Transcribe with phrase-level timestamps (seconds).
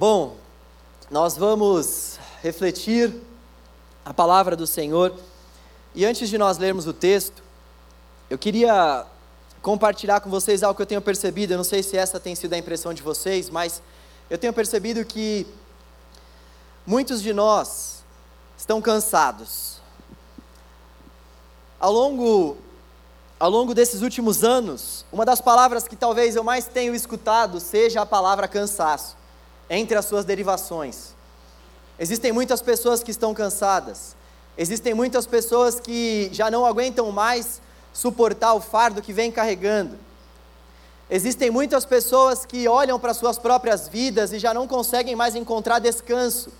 [0.00, 0.34] Bom,
[1.10, 3.14] nós vamos refletir
[4.02, 5.14] a palavra do Senhor
[5.94, 7.42] e antes de nós lermos o texto,
[8.30, 9.04] eu queria
[9.60, 11.52] compartilhar com vocês algo que eu tenho percebido.
[11.52, 13.82] Eu não sei se essa tem sido a impressão de vocês, mas
[14.30, 15.46] eu tenho percebido que
[16.86, 18.02] muitos de nós
[18.56, 19.82] estão cansados.
[21.78, 22.56] Ao longo,
[23.38, 28.00] ao longo desses últimos anos, uma das palavras que talvez eu mais tenho escutado seja
[28.00, 29.19] a palavra cansaço
[29.70, 31.14] entre as suas derivações.
[31.96, 34.16] Existem muitas pessoas que estão cansadas,
[34.58, 39.96] existem muitas pessoas que já não aguentam mais suportar o fardo que vem carregando.
[41.08, 45.78] Existem muitas pessoas que olham para suas próprias vidas e já não conseguem mais encontrar
[45.78, 46.50] descanso.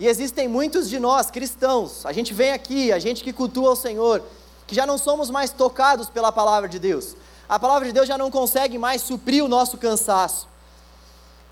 [0.00, 3.76] E existem muitos de nós, cristãos, a gente vem aqui, a gente que cultua o
[3.76, 4.22] Senhor,
[4.66, 7.16] que já não somos mais tocados pela palavra de Deus.
[7.48, 10.47] A palavra de Deus já não consegue mais suprir o nosso cansaço.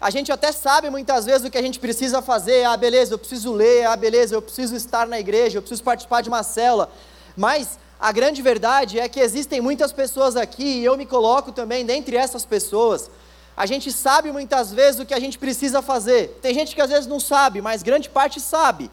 [0.00, 2.64] A gente até sabe muitas vezes o que a gente precisa fazer.
[2.64, 3.86] Ah, beleza, eu preciso ler.
[3.86, 5.58] Ah, beleza, eu preciso estar na igreja.
[5.58, 6.91] Eu preciso participar de uma cela.
[7.36, 11.84] Mas a grande verdade é que existem muitas pessoas aqui, e eu me coloco também
[11.84, 13.11] dentre essas pessoas.
[13.56, 16.39] A gente sabe muitas vezes o que a gente precisa fazer.
[16.42, 18.91] Tem gente que às vezes não sabe, mas grande parte sabe.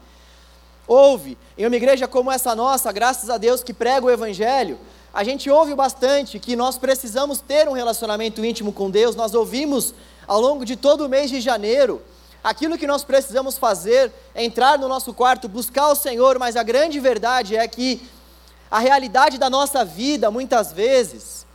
[0.86, 1.36] Ouve.
[1.56, 4.78] Em uma igreja como essa nossa, graças a Deus que prega o Evangelho,
[5.12, 9.14] a gente ouve bastante que nós precisamos ter um relacionamento íntimo com Deus.
[9.14, 9.94] Nós ouvimos
[10.26, 12.02] ao longo de todo o mês de janeiro.
[12.44, 16.62] Aquilo que nós precisamos fazer é entrar no nosso quarto, buscar o Senhor, mas a
[16.62, 18.02] grande verdade é que
[18.70, 21.46] a realidade da nossa vida, muitas vezes,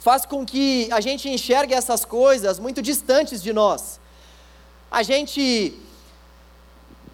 [0.00, 4.00] faz com que a gente enxergue essas coisas muito distantes de nós.
[4.90, 5.78] A gente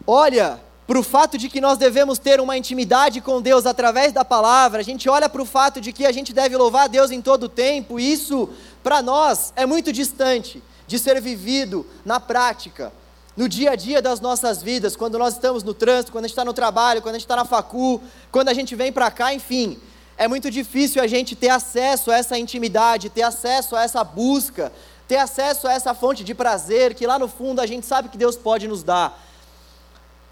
[0.07, 4.25] olha para o fato de que nós devemos ter uma intimidade com Deus através da
[4.25, 7.11] palavra, a gente olha para o fato de que a gente deve louvar a Deus
[7.11, 8.49] em todo o tempo, e isso,
[8.83, 12.93] para nós, é muito distante de ser vivido na prática,
[13.37, 16.35] no dia a dia das nossas vidas, quando nós estamos no trânsito, quando a gente
[16.35, 19.33] está no trabalho, quando a gente está na facu, quando a gente vem para cá,
[19.33, 19.79] enfim.
[20.19, 24.71] É muito difícil a gente ter acesso a essa intimidade, ter acesso a essa busca,
[25.09, 28.19] ter acesso a essa fonte de prazer que lá no fundo a gente sabe que
[28.19, 29.19] Deus pode nos dar,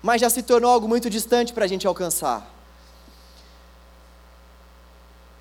[0.03, 2.49] mas já se tornou algo muito distante para a gente alcançar.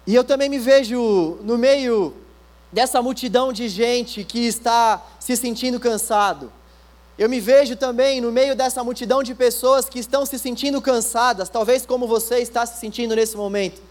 [0.08, 2.16] E eu também me vejo no meio
[2.72, 6.52] dessa multidão de gente que está se sentindo cansado.
[7.18, 11.50] Eu me vejo também no meio dessa multidão de pessoas que estão se sentindo cansadas,
[11.50, 13.82] talvez como você está se sentindo nesse momento.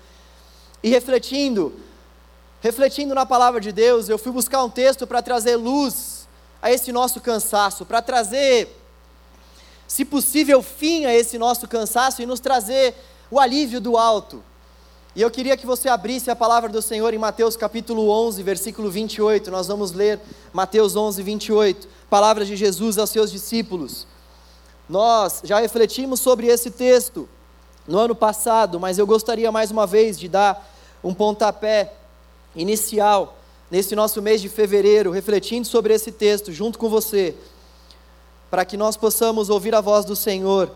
[0.82, 1.74] E refletindo,
[2.60, 6.26] refletindo na palavra de Deus, eu fui buscar um texto para trazer luz
[6.62, 8.74] a esse nosso cansaço, para trazer,
[9.86, 12.94] se possível, fim a esse nosso cansaço e nos trazer
[13.30, 14.42] o alívio do alto.
[15.18, 18.88] E eu queria que você abrisse a palavra do Senhor em Mateus capítulo 11, versículo
[18.88, 19.50] 28.
[19.50, 20.20] Nós vamos ler
[20.52, 24.06] Mateus 11, 28, palavras de Jesus aos seus discípulos.
[24.88, 27.28] Nós já refletimos sobre esse texto
[27.84, 31.94] no ano passado, mas eu gostaria mais uma vez de dar um pontapé
[32.54, 37.34] inicial nesse nosso mês de fevereiro, refletindo sobre esse texto junto com você,
[38.48, 40.70] para que nós possamos ouvir a voz do Senhor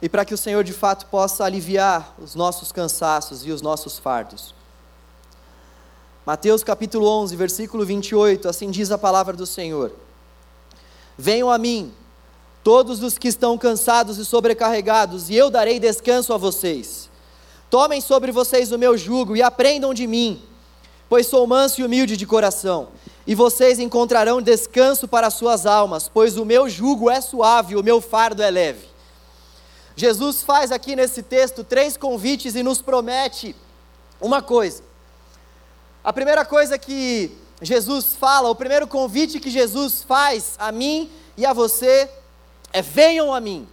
[0.00, 3.98] e para que o Senhor de fato possa aliviar os nossos cansaços e os nossos
[3.98, 4.54] fardos.
[6.24, 9.92] Mateus capítulo 11, versículo 28, assim diz a palavra do Senhor:
[11.16, 11.92] Venham a mim,
[12.62, 17.08] todos os que estão cansados e sobrecarregados, e eu darei descanso a vocês.
[17.70, 20.42] Tomem sobre vocês o meu jugo e aprendam de mim,
[21.08, 22.88] pois sou manso e humilde de coração,
[23.26, 27.82] e vocês encontrarão descanso para as suas almas, pois o meu jugo é suave, o
[27.82, 28.97] meu fardo é leve.
[29.98, 33.56] Jesus faz aqui nesse texto três convites e nos promete
[34.20, 34.84] uma coisa.
[36.04, 41.44] A primeira coisa que Jesus fala, o primeiro convite que Jesus faz a mim e
[41.44, 42.08] a você
[42.72, 43.66] é: venham a mim.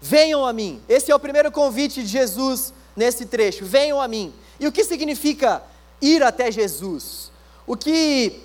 [0.00, 0.82] Venham a mim.
[0.88, 3.64] Esse é o primeiro convite de Jesus nesse trecho.
[3.64, 4.34] Venham a mim.
[4.58, 5.62] E o que significa
[6.02, 7.30] ir até Jesus?
[7.64, 8.42] O que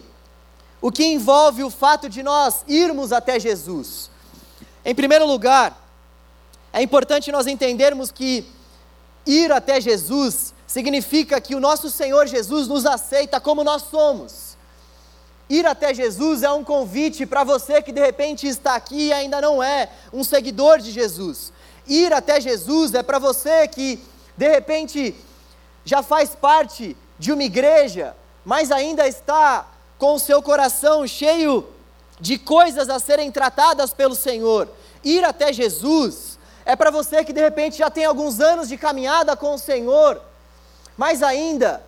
[0.79, 4.11] o que envolve o fato de nós irmos até Jesus?
[4.85, 5.84] Em primeiro lugar,
[6.75, 8.45] é importante nós entendermos que
[9.25, 14.57] ir até Jesus significa que o nosso Senhor Jesus nos aceita como nós somos.
[15.49, 19.39] Ir até Jesus é um convite para você que de repente está aqui e ainda
[19.39, 21.53] não é um seguidor de Jesus.
[21.87, 23.97] Ir até Jesus é para você que
[24.35, 25.15] de repente
[25.85, 28.13] já faz parte de uma igreja,
[28.43, 29.65] mas ainda está
[29.97, 31.69] com o seu coração cheio
[32.19, 34.67] de coisas a serem tratadas pelo Senhor.
[35.05, 36.34] Ir até Jesus
[36.65, 40.19] é para você que de repente já tem alguns anos de caminhada com o Senhor,
[40.97, 41.83] mas ainda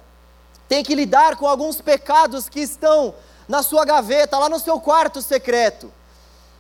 [0.68, 3.16] tem que lidar com alguns pecados que estão
[3.48, 5.92] na sua gaveta, lá no seu quarto secreto.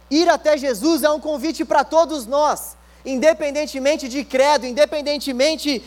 [0.10, 5.84] Ir até Jesus é um convite para todos nós, independentemente de credo, independentemente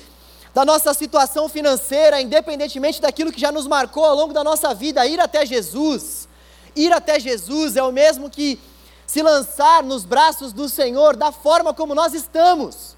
[0.54, 5.06] da nossa situação financeira, independentemente daquilo que já nos marcou ao longo da nossa vida,
[5.06, 6.28] ir até Jesus.
[6.76, 8.60] Ir até Jesus é o mesmo que
[9.10, 12.96] se lançar nos braços do Senhor da forma como nós estamos.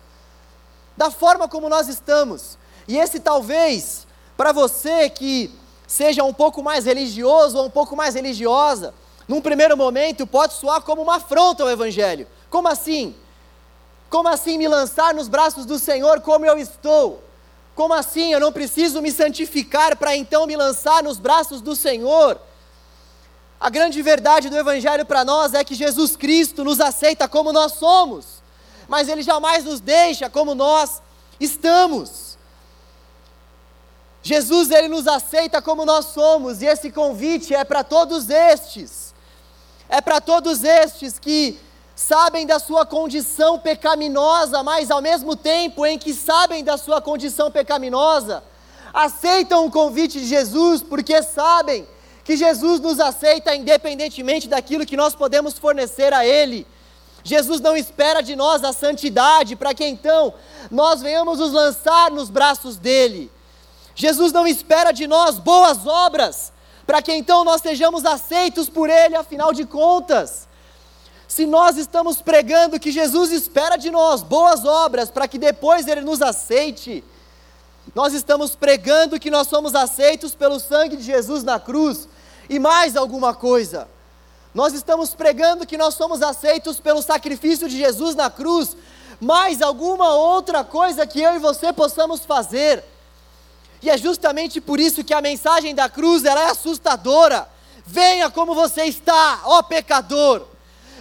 [0.94, 2.58] Da forma como nós estamos.
[2.86, 4.06] E esse talvez,
[4.36, 5.50] para você que
[5.86, 8.92] seja um pouco mais religioso ou um pouco mais religiosa,
[9.26, 12.26] num primeiro momento pode soar como uma afronta ao Evangelho.
[12.50, 13.16] Como assim?
[14.10, 17.24] Como assim me lançar nos braços do Senhor como eu estou?
[17.74, 22.38] Como assim eu não preciso me santificar para então me lançar nos braços do Senhor?
[23.62, 27.74] A grande verdade do Evangelho para nós é que Jesus Cristo nos aceita como nós
[27.74, 28.42] somos,
[28.88, 31.00] mas Ele jamais nos deixa como nós
[31.38, 32.36] estamos.
[34.20, 39.14] Jesus, Ele nos aceita como nós somos, e esse convite é para todos estes,
[39.88, 41.56] é para todos estes que
[41.94, 47.48] sabem da sua condição pecaminosa, mas ao mesmo tempo em que sabem da sua condição
[47.48, 48.42] pecaminosa,
[48.92, 51.86] aceitam o convite de Jesus porque sabem
[52.24, 56.66] que Jesus nos aceita independentemente daquilo que nós podemos fornecer a Ele.
[57.24, 60.34] Jesus não espera de nós a santidade para que então
[60.70, 63.30] nós venhamos nos lançar nos braços dele.
[63.94, 66.52] Jesus não espera de nós boas obras
[66.86, 70.48] para que então nós sejamos aceitos por Ele, afinal de contas.
[71.28, 76.02] Se nós estamos pregando que Jesus espera de nós boas obras para que depois Ele
[76.02, 77.04] nos aceite,
[77.94, 82.08] nós estamos pregando que nós somos aceitos pelo sangue de Jesus na cruz
[82.52, 83.88] e mais alguma coisa.
[84.52, 88.76] Nós estamos pregando que nós somos aceitos pelo sacrifício de Jesus na cruz,
[89.18, 92.84] mais alguma outra coisa que eu e você possamos fazer.
[93.80, 97.48] E é justamente por isso que a mensagem da cruz ela é assustadora.
[97.86, 100.42] Venha como você está, ó pecador.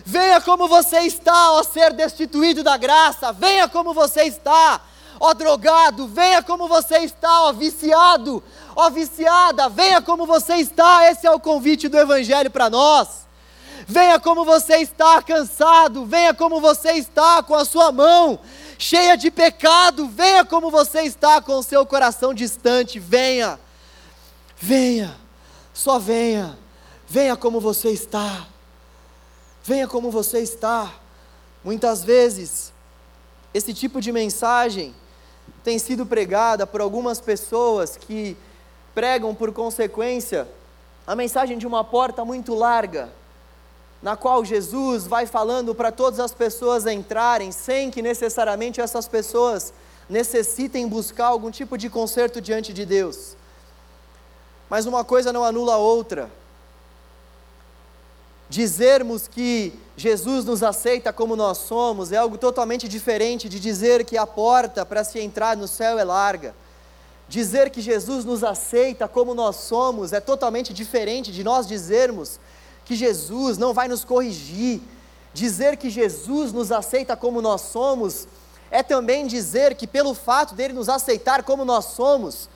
[0.06, 3.34] Venha como você está, ó ser destituído da graça.
[3.34, 4.80] Venha como você está,
[5.22, 8.44] ó drogado, venha como você está, ó viciado,
[8.76, 13.22] ó viciada, venha como você está, esse é o convite do Evangelho para nós.
[13.88, 18.40] Venha como você está cansado, venha como você está com a sua mão
[18.80, 23.60] cheia de pecado, venha como você está com o seu coração distante, venha,
[24.58, 25.16] venha,
[25.72, 26.58] só venha,
[27.08, 28.48] venha como você está,
[29.64, 30.92] venha como você está.
[31.64, 32.74] Muitas vezes,
[33.54, 34.96] esse tipo de mensagem
[35.64, 38.36] tem sido pregada por algumas pessoas que
[38.94, 40.48] pregam por consequência
[41.06, 43.10] a mensagem de uma porta muito larga,
[44.02, 49.74] na qual Jesus vai falando para todas as pessoas entrarem, sem que necessariamente essas pessoas
[50.10, 53.36] necessitem buscar algum tipo de conserto diante de Deus.
[54.70, 56.32] Mas uma coisa não anula a outra.
[58.52, 64.18] Dizermos que Jesus nos aceita como nós somos é algo totalmente diferente de dizer que
[64.18, 66.54] a porta para se entrar no céu é larga.
[67.30, 72.42] Dizer que Jesus nos aceita como nós somos é totalmente diferente de nós dizermos
[72.84, 74.82] que Jesus não vai nos corrigir.
[75.34, 78.28] Dizer que Jesus nos aceita como nós somos
[78.70, 82.50] é também dizer que, pelo fato dele nos aceitar como nós somos,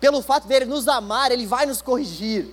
[0.00, 2.52] pelo fato dele nos amar, ele vai nos corrigir.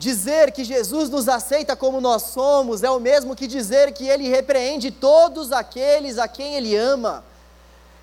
[0.00, 4.30] Dizer que Jesus nos aceita como nós somos é o mesmo que dizer que Ele
[4.30, 7.22] repreende todos aqueles a quem Ele ama.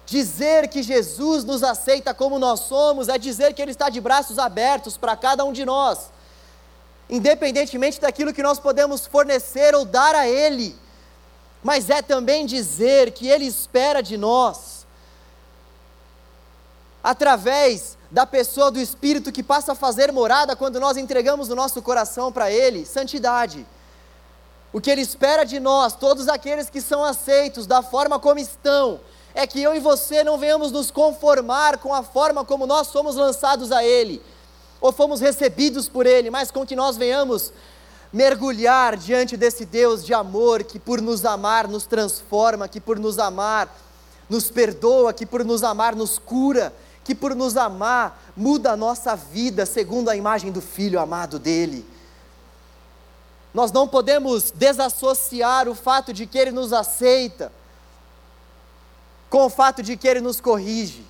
[0.06, 4.38] Dizer que Jesus nos aceita como nós somos é dizer que Ele está de braços
[4.38, 6.12] abertos para cada um de nós,
[7.10, 10.76] independentemente daquilo que nós podemos fornecer ou dar a Ele,
[11.64, 14.77] mas é também dizer que Ele espera de nós,
[17.08, 21.82] através da pessoa do Espírito que passa a fazer morada quando nós entregamos o nosso
[21.82, 23.66] coração para Ele, santidade.
[24.74, 29.00] O que Ele espera de nós, todos aqueles que são aceitos da forma como estão,
[29.34, 33.16] é que eu e você não venhamos nos conformar com a forma como nós somos
[33.16, 34.22] lançados a Ele,
[34.82, 37.54] ou fomos recebidos por Ele, mas com que nós venhamos
[38.12, 43.18] mergulhar diante desse Deus de amor que, por nos amar, nos transforma, que, por nos
[43.18, 43.74] amar,
[44.30, 46.74] nos perdoa, que, por nos amar, nos cura
[47.08, 51.88] que por nos amar muda a nossa vida segundo a imagem do Filho amado dele.
[53.54, 57.50] Nós não podemos desassociar o fato de que Ele nos aceita
[59.30, 61.06] com o fato de que Ele nos corrige.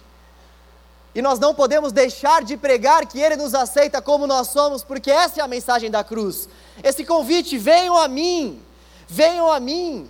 [1.16, 5.10] E nós não podemos deixar de pregar que Ele nos aceita como nós somos, porque
[5.10, 6.48] essa é a mensagem da cruz.
[6.84, 8.62] Esse convite: venham a mim,
[9.08, 10.08] venham a mim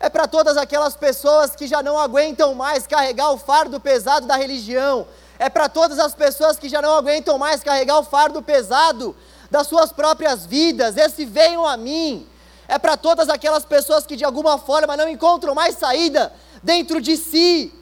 [0.00, 4.34] é para todas aquelas pessoas que já não aguentam mais carregar o fardo pesado da
[4.34, 5.06] religião,
[5.38, 9.14] é para todas as pessoas que já não aguentam mais carregar o fardo pesado
[9.50, 10.96] das suas próprias vidas.
[10.96, 12.26] Esse venham a mim
[12.66, 17.16] é para todas aquelas pessoas que de alguma forma não encontram mais saída dentro de
[17.16, 17.72] si,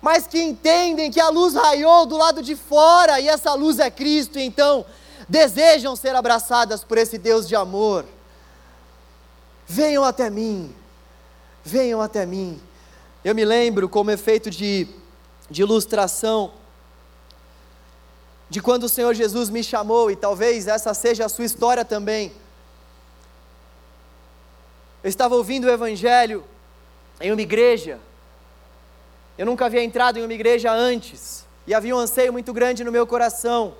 [0.00, 3.90] mas que entendem que a luz raiou do lado de fora e essa luz é
[3.90, 4.86] Cristo, então
[5.28, 8.04] desejam ser abraçadas por esse Deus de amor.
[9.66, 10.74] Venham até mim,
[11.68, 12.60] venham até mim.
[13.24, 14.88] Eu me lembro, como efeito de,
[15.50, 16.52] de ilustração,
[18.48, 22.32] de quando o Senhor Jesus me chamou, e talvez essa seja a sua história também.
[25.04, 26.44] Eu estava ouvindo o Evangelho
[27.20, 28.00] em uma igreja.
[29.36, 31.46] Eu nunca havia entrado em uma igreja antes.
[31.66, 33.74] E havia um anseio muito grande no meu coração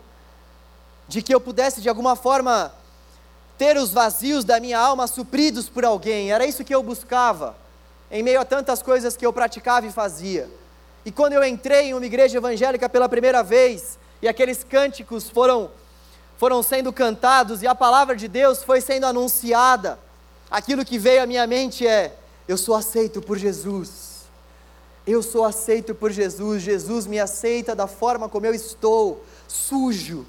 [1.08, 2.72] de que eu pudesse de alguma forma
[3.56, 6.30] ter os vazios da minha alma supridos por alguém.
[6.30, 7.56] Era isso que eu buscava,
[8.10, 10.48] em meio a tantas coisas que eu praticava e fazia.
[11.04, 15.70] E quando eu entrei em uma igreja evangélica pela primeira vez, e aqueles cânticos foram
[16.36, 19.98] foram sendo cantados e a palavra de Deus foi sendo anunciada,
[20.48, 24.18] aquilo que veio à minha mente é: eu sou aceito por Jesus.
[25.06, 26.62] Eu sou aceito por Jesus.
[26.62, 30.26] Jesus me aceita da forma como eu estou, sujo,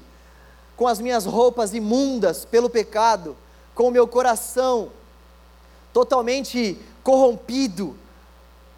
[0.76, 3.36] com as minhas roupas imundas pelo pecado,
[3.74, 4.90] com o meu coração
[5.92, 6.78] totalmente
[7.10, 7.96] corrompido.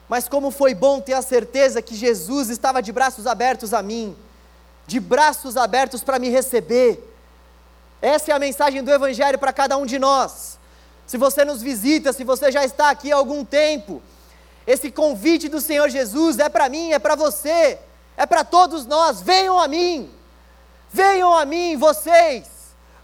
[0.09, 4.17] Mas como foi bom ter a certeza que Jesus estava de braços abertos a mim,
[4.87, 6.99] de braços abertos para me receber.
[8.01, 10.59] Essa é a mensagem do Evangelho para cada um de nós.
[11.07, 14.03] Se você nos visita, se você já está aqui há algum tempo,
[14.67, 17.79] esse convite do Senhor Jesus é para mim, é para você,
[18.17, 19.21] é para todos nós.
[19.21, 20.11] Venham a mim,
[20.91, 22.49] venham a mim, vocês,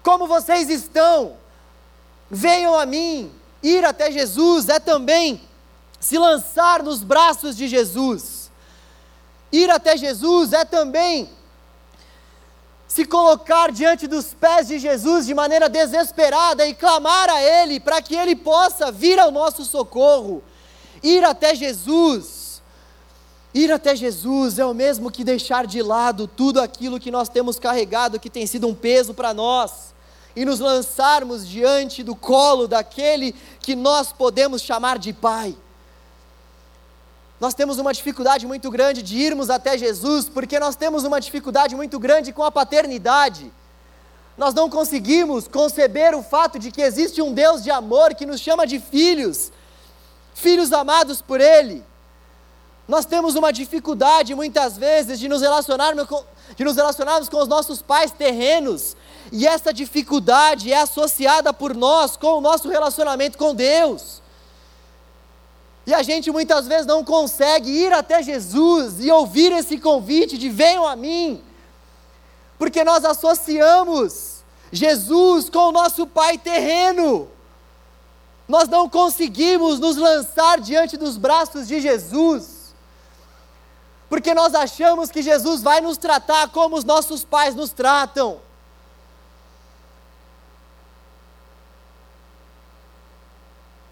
[0.03, 1.37] como vocês estão.
[2.31, 3.38] Venham a mim.
[3.63, 5.41] Ir até Jesus é também
[5.99, 8.51] se lançar nos braços de Jesus.
[9.51, 11.31] Ir até Jesus é também
[12.87, 18.01] se colocar diante dos pés de Jesus de maneira desesperada e clamar a Ele para
[18.01, 20.43] que Ele possa vir ao nosso socorro,
[21.03, 22.63] ir até Jesus.
[23.53, 27.59] Ir até Jesus é o mesmo que deixar de lado tudo aquilo que nós temos
[27.59, 29.95] carregado, que tem sido um peso para nós,
[30.39, 35.57] e nos lançarmos diante do colo daquele que nós podemos chamar de Pai.
[37.41, 41.75] Nós temos uma dificuldade muito grande de irmos até Jesus, porque nós temos uma dificuldade
[41.75, 43.53] muito grande com a paternidade.
[44.37, 48.41] Nós não conseguimos conceber o fato de que existe um Deus de amor que nos
[48.41, 49.51] chama de filhos,
[50.35, 51.85] filhos amados por Ele.
[52.87, 57.49] Nós temos uma dificuldade muitas vezes de nos relacionarmos com, de nos relacionarmos com os
[57.49, 58.97] nossos pais terrenos,
[59.31, 64.23] e essa dificuldade é associada por nós com o nosso relacionamento com Deus.
[65.87, 70.49] E a gente muitas vezes não consegue ir até Jesus e ouvir esse convite de
[70.49, 71.43] venham a mim,
[72.59, 77.29] porque nós associamos Jesus com o nosso Pai terreno.
[78.47, 82.75] Nós não conseguimos nos lançar diante dos braços de Jesus,
[84.09, 88.41] porque nós achamos que Jesus vai nos tratar como os nossos pais nos tratam.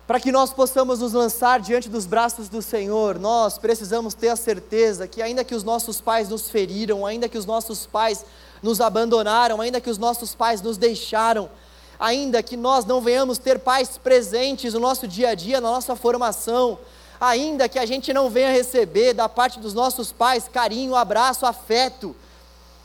[0.06, 4.36] Para que nós possamos nos lançar diante dos braços do Senhor, nós precisamos ter a
[4.36, 8.25] certeza que, ainda que os nossos pais nos feriram, ainda que os nossos pais
[8.62, 11.50] nos abandonaram, ainda que os nossos pais nos deixaram,
[11.98, 15.96] ainda que nós não venhamos ter pais presentes no nosso dia a dia, na nossa
[15.96, 16.78] formação,
[17.20, 22.14] ainda que a gente não venha receber da parte dos nossos pais carinho, abraço, afeto,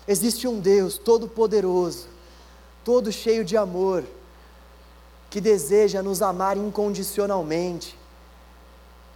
[0.07, 2.07] existe um Deus todo-poderoso,
[2.83, 4.03] todo cheio de amor
[5.31, 7.97] que deseja nos amar incondicionalmente,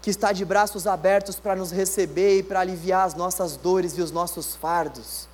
[0.01, 4.01] que está de braços abertos para nos receber e para aliviar as nossas dores e
[4.01, 5.27] os nossos fardos.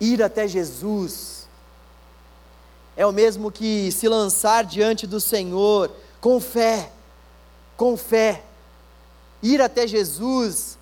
[0.00, 1.48] Ir até Jesus
[2.96, 6.92] é o mesmo que se lançar diante do Senhor com fé,
[7.76, 8.44] com fé.
[9.42, 10.78] Ir até Jesus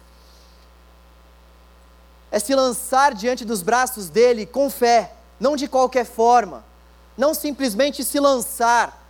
[2.30, 6.68] é se lançar diante dos braços dele com fé, não de qualquer forma
[7.16, 9.00] não simplesmente se lançar,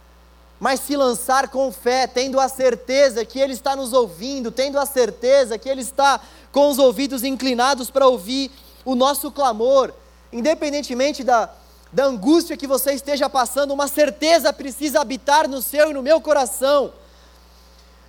[0.59, 4.85] mas se lançar com fé, tendo a certeza que Ele está nos ouvindo, tendo a
[4.85, 6.21] certeza que Ele está
[6.53, 8.51] com os ouvidos inclinados para ouvir
[8.85, 9.93] o nosso clamor,
[10.33, 11.51] independentemente da,
[11.93, 16.21] da angústia que você esteja passando, uma certeza precisa habitar no seu e no meu
[16.21, 16.93] coração.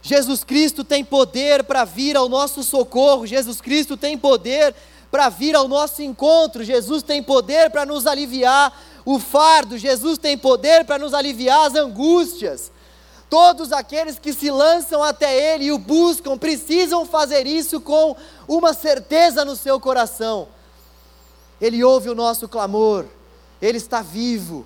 [0.02, 4.76] Jesus Cristo tem poder para vir ao nosso socorro, Jesus Cristo tem poder
[5.12, 8.74] para vir ao nosso encontro, Jesus tem poder para nos aliviar
[9.06, 12.72] o fardo, Jesus tem poder para nos aliviar as angústias.
[13.30, 18.16] Todos aqueles que se lançam até Ele e o buscam precisam fazer isso com
[18.48, 20.50] uma certeza no seu coração.
[21.60, 23.06] Ele ouve o nosso clamor,
[23.62, 24.66] Ele está vivo,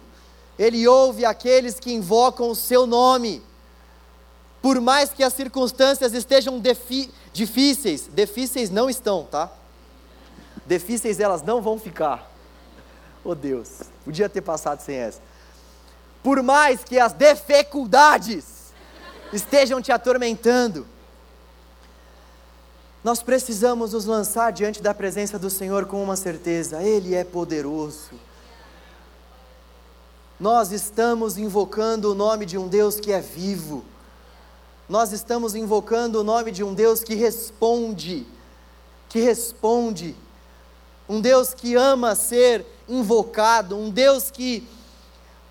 [0.57, 3.43] Ele ouve aqueles que invocam o Seu nome.
[4.61, 6.59] Por mais que as circunstâncias estejam
[7.31, 9.51] difíceis, difíceis não estão, tá?
[10.65, 12.34] Difíceis elas não vão ficar.
[13.27, 15.19] Oh Deus, podia ter passado sem essa.
[16.21, 18.45] Por mais que as dificuldades
[19.33, 20.85] estejam te atormentando,
[23.03, 28.11] nós precisamos nos lançar diante da presença do Senhor com uma certeza: Ele é poderoso.
[30.39, 33.83] Nós estamos invocando o nome de um Deus que é vivo.
[34.87, 38.27] Nós estamos invocando o nome de um Deus que responde,
[39.09, 40.15] que responde.
[41.09, 44.67] Um Deus que ama ser invocado, um Deus que,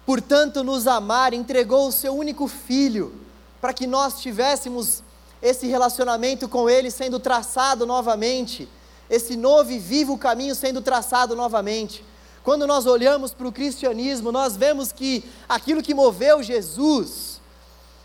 [0.07, 3.15] por tanto nos amar, entregou o seu único filho
[3.61, 5.03] para que nós tivéssemos
[5.41, 8.69] esse relacionamento com Ele sendo traçado novamente,
[9.11, 12.05] esse novo e vivo caminho sendo traçado novamente.
[12.43, 17.41] Quando nós olhamos para o cristianismo, nós vemos que aquilo que moveu Jesus,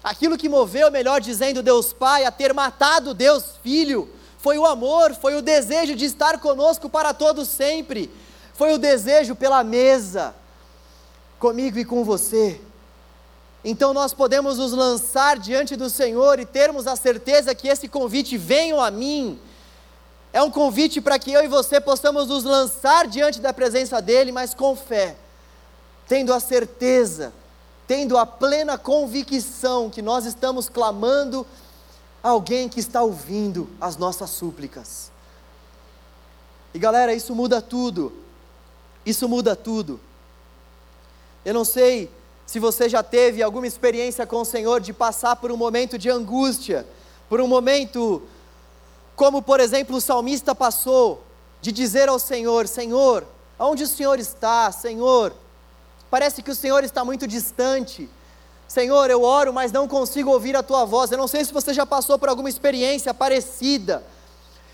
[0.03, 5.13] aquilo que moveu, melhor dizendo, Deus Pai a ter matado Deus Filho, foi o amor,
[5.13, 8.09] foi o desejo de estar conosco para todos sempre,
[8.59, 10.35] foi o desejo pela mesa,
[11.39, 12.59] comigo e com você.
[13.63, 18.37] Então nós podemos nos lançar diante do Senhor e termos a certeza que esse convite
[18.37, 19.39] venham a mim.
[20.33, 24.29] É um convite para que eu e você possamos nos lançar diante da presença dele,
[24.29, 25.15] mas com fé,
[26.05, 27.31] tendo a certeza,
[27.87, 31.47] tendo a plena convicção que nós estamos clamando
[32.21, 35.13] a alguém que está ouvindo as nossas súplicas.
[36.73, 38.27] E galera, isso muda tudo.
[39.05, 39.99] Isso muda tudo.
[41.45, 42.09] Eu não sei
[42.45, 46.09] se você já teve alguma experiência com o Senhor de passar por um momento de
[46.09, 46.85] angústia,
[47.29, 48.23] por um momento,
[49.15, 51.23] como por exemplo o salmista passou,
[51.61, 53.25] de dizer ao Senhor: Senhor,
[53.57, 54.71] aonde o Senhor está?
[54.71, 55.33] Senhor,
[56.09, 58.09] parece que o Senhor está muito distante.
[58.67, 61.11] Senhor, eu oro, mas não consigo ouvir a tua voz.
[61.11, 64.03] Eu não sei se você já passou por alguma experiência parecida,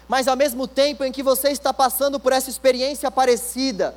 [0.08, 3.96] mas ao mesmo tempo em que você está passando por essa experiência parecida,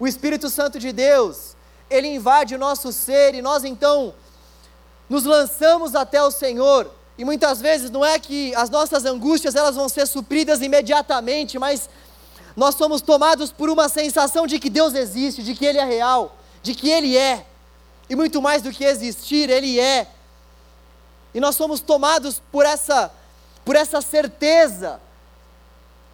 [0.00, 1.54] o Espírito Santo de Deus,
[1.90, 4.14] ele invade o nosso ser e nós então
[5.10, 6.90] nos lançamos até o Senhor.
[7.18, 11.90] E muitas vezes não é que as nossas angústias elas vão ser supridas imediatamente, mas
[12.56, 16.34] nós somos tomados por uma sensação de que Deus existe, de que Ele é real,
[16.62, 17.44] de que Ele é.
[18.08, 20.06] E muito mais do que existir, Ele é.
[21.34, 23.12] E nós somos tomados por essa,
[23.66, 24.98] por essa certeza,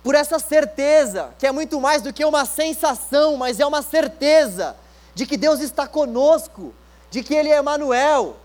[0.06, 4.76] por essa certeza, que é muito mais do que uma sensação, mas é uma certeza
[5.16, 6.72] de que Deus está conosco,
[7.10, 8.36] de que Ele é Emanuel,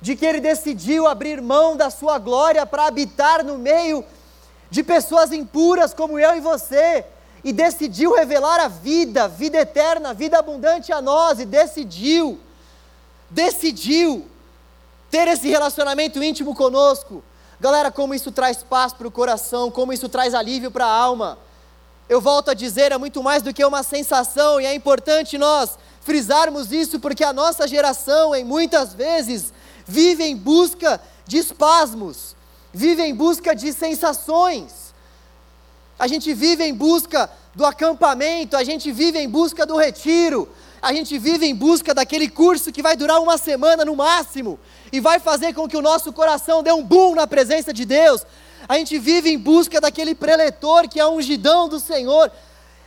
[0.00, 4.04] de que Ele decidiu abrir mão da sua glória para habitar no meio
[4.70, 7.04] de pessoas impuras como eu e você,
[7.42, 12.38] e decidiu revelar a vida, vida eterna, vida abundante a nós, e decidiu,
[13.28, 14.24] decidiu
[15.10, 17.24] ter esse relacionamento íntimo conosco.
[17.60, 21.38] Galera, como isso traz paz para o coração, como isso traz alívio para a alma
[22.08, 25.78] eu volto a dizer, é muito mais do que uma sensação, e é importante nós
[26.00, 29.52] frisarmos isso, porque a nossa geração, em muitas vezes,
[29.86, 32.34] vive em busca de espasmos,
[32.72, 34.94] vive em busca de sensações.
[35.98, 40.48] A gente vive em busca do acampamento, a gente vive em busca do retiro,
[40.80, 44.58] a gente vive em busca daquele curso que vai durar uma semana no máximo
[44.92, 48.24] e vai fazer com que o nosso coração dê um boom na presença de Deus,
[48.68, 52.30] a gente vive em busca daquele preletor que é a ungidão do Senhor.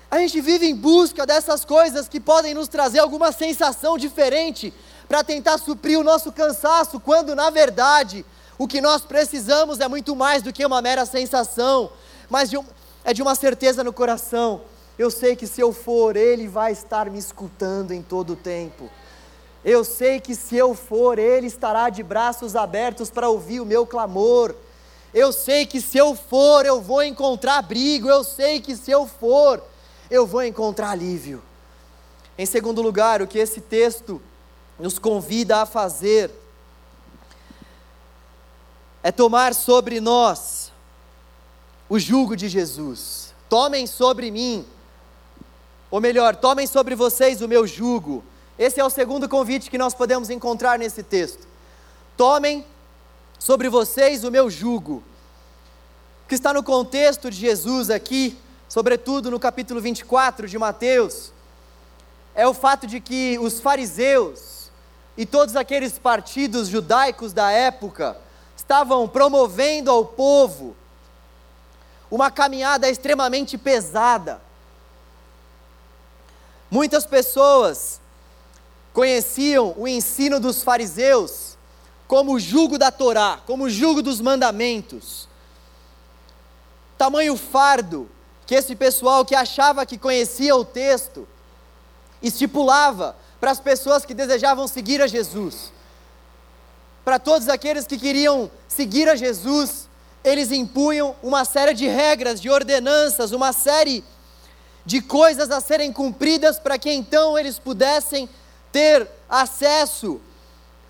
[0.10, 4.74] A gente vive em busca dessas coisas que podem nos trazer alguma sensação diferente
[5.08, 8.26] para tentar suprir o nosso cansaço, quando na verdade
[8.58, 11.92] o que nós precisamos é muito mais do que uma mera sensação,
[12.30, 12.66] mas de um,
[13.04, 14.62] é de uma certeza no coração.
[15.02, 18.88] Eu sei que se eu for, Ele vai estar me escutando em todo o tempo.
[19.66, 23.84] Eu sei que se eu for, Ele estará de braços abertos para ouvir o meu
[23.84, 24.54] clamor.
[25.12, 28.08] Eu sei que se eu for, eu vou encontrar abrigo.
[28.08, 29.64] Eu sei que se eu for,
[30.08, 31.42] eu vou encontrar alívio.
[32.38, 34.22] Em segundo lugar, o que esse texto
[34.78, 36.30] nos convida a fazer
[39.02, 40.72] é tomar sobre nós
[41.90, 43.34] o jugo de Jesus.
[43.50, 44.64] Tomem sobre mim,
[45.92, 48.24] ou melhor, tomem sobre vocês o meu jugo.
[48.58, 51.46] Esse é o segundo convite que nós podemos encontrar nesse texto.
[52.16, 52.66] Tomem
[53.38, 55.04] sobre vocês o meu jugo.
[56.30, 58.38] Que está no contexto de Jesus aqui,
[58.70, 61.34] sobretudo no capítulo 24 de Mateus,
[62.34, 64.72] é o fato de que os fariseus
[65.18, 68.18] e todos aqueles partidos judaicos da época
[68.56, 70.74] estavam promovendo ao povo
[72.10, 74.42] uma caminhada extremamente pesada.
[76.72, 78.00] Muitas pessoas
[78.94, 81.58] conheciam o ensino dos fariseus
[82.08, 85.28] como o jugo da Torá, como o jugo dos mandamentos.
[86.98, 88.10] Tamanho fardo
[88.46, 91.28] que esse pessoal que achava que conhecia o texto
[92.22, 95.74] estipulava para as pessoas que desejavam seguir a Jesus.
[97.04, 99.90] Para todos aqueles que queriam seguir a Jesus,
[100.24, 104.21] eles impunham uma série de regras, de ordenanças, uma série de
[105.02, 108.28] coisas a serem cumpridas para que então eles pudessem
[108.72, 110.20] ter acesso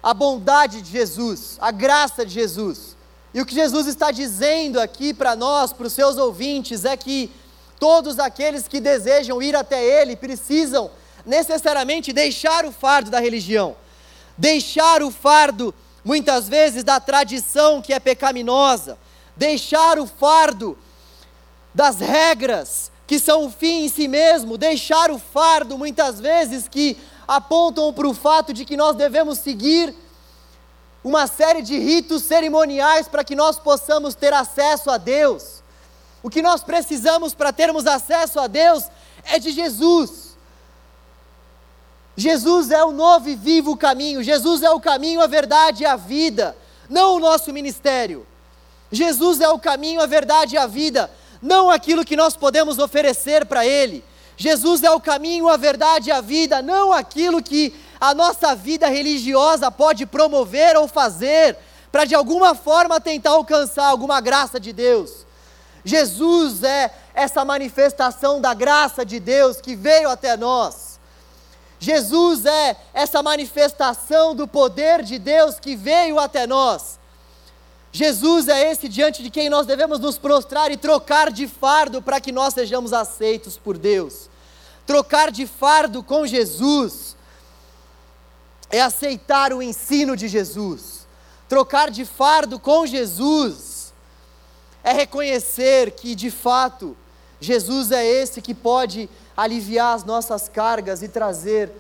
[0.02, 2.96] à bondade de Jesus, à graça de Jesus.
[3.34, 7.32] E o que Jesus está dizendo aqui para nós, para os seus ouvintes, é que
[7.80, 10.92] todos aqueles que desejam ir até Ele precisam
[11.26, 13.76] necessariamente deixar o fardo da religião,
[14.38, 15.74] deixar o fardo,
[16.04, 18.98] muitas vezes, da tradição que é pecaminosa,
[19.36, 20.78] deixar o fardo
[21.74, 26.98] das regras que são o fim em si mesmo, deixar o fardo, muitas vezes, que
[27.28, 29.94] apontam para o fato de que nós devemos seguir
[31.04, 35.62] uma série de ritos cerimoniais para que nós possamos ter acesso a Deus.
[36.24, 38.86] O que nós precisamos para termos acesso a Deus
[39.26, 40.38] é de Jesus.
[42.16, 45.98] Jesus é o novo e vivo caminho, Jesus é o caminho, a verdade e a
[45.98, 46.56] vida,
[46.90, 48.26] não o nosso ministério.
[48.90, 53.46] Jesus é o caminho, a verdade e a vida, não aquilo que nós podemos oferecer
[53.46, 54.04] para Ele.
[54.38, 58.88] Jesus é o caminho, a verdade e a vida, não aquilo que a nossa vida
[58.88, 61.58] religiosa pode promover ou fazer,
[61.92, 65.26] para de alguma forma tentar alcançar alguma graça de Deus.
[65.84, 71.00] Jesus é essa manifestação da graça de Deus que veio até nós.
[71.80, 77.01] Jesus é essa manifestação do poder de Deus que veio até nós.
[77.92, 82.22] Jesus é esse diante de quem nós devemos nos prostrar e trocar de fardo para
[82.22, 84.30] que nós sejamos aceitos por Deus.
[84.86, 87.16] Trocar de fardo com Jesus
[88.70, 91.06] é aceitar o ensino de Jesus.
[91.50, 93.94] Trocar de fardo com Jesus
[94.84, 96.96] é reconhecer que de fato
[97.42, 101.72] Jesus é esse que pode aliviar as nossas cargas e trazer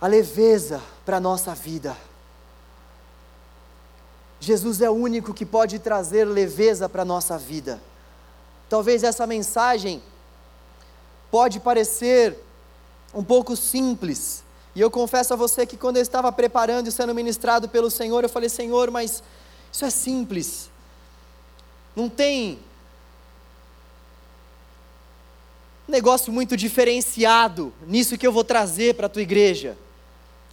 [0.00, 1.96] a leveza para a nossa vida.
[4.40, 7.80] Jesus é o único que pode trazer leveza para a nossa vida.
[8.68, 10.02] Talvez essa mensagem
[11.30, 12.36] pode parecer
[13.14, 17.14] um pouco simples, e eu confesso a você que quando eu estava preparando e sendo
[17.14, 19.22] ministrado pelo Senhor, eu falei: Senhor, mas
[19.72, 20.70] isso é simples,
[21.96, 22.60] não tem
[25.88, 29.76] negócio muito diferenciado nisso que eu vou trazer para a tua igreja.